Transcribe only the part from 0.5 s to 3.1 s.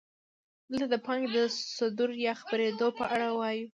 دلته د پانګې د صدور یا خپرېدو په